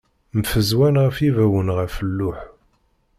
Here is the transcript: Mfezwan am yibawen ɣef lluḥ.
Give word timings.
Mfezwan 0.39 0.95
am 1.03 1.15
yibawen 1.21 1.67
ɣef 1.77 1.95
lluḥ. 2.07 2.39